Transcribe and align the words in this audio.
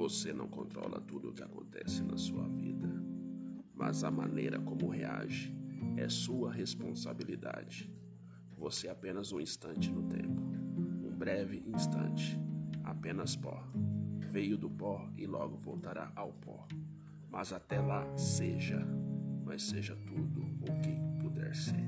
Você 0.00 0.32
não 0.32 0.48
controla 0.48 0.98
tudo 0.98 1.28
o 1.28 1.32
que 1.34 1.42
acontece 1.42 2.02
na 2.02 2.16
sua 2.16 2.48
vida, 2.48 2.88
mas 3.74 4.02
a 4.02 4.10
maneira 4.10 4.58
como 4.58 4.88
reage 4.88 5.54
é 5.98 6.08
sua 6.08 6.50
responsabilidade. 6.50 7.92
Você 8.56 8.88
é 8.88 8.92
apenas 8.92 9.30
um 9.30 9.38
instante 9.38 9.92
no 9.92 10.02
tempo, 10.04 10.40
um 11.04 11.14
breve 11.14 11.62
instante, 11.66 12.40
apenas 12.82 13.36
pó. 13.36 13.62
Veio 14.32 14.56
do 14.56 14.70
pó 14.70 15.06
e 15.18 15.26
logo 15.26 15.58
voltará 15.58 16.10
ao 16.16 16.32
pó. 16.32 16.66
Mas 17.28 17.52
até 17.52 17.78
lá, 17.78 18.10
seja, 18.16 18.82
mas 19.44 19.64
seja 19.64 19.94
tudo 20.06 20.40
o 20.62 20.80
que 20.80 21.22
puder 21.22 21.54
ser. 21.54 21.79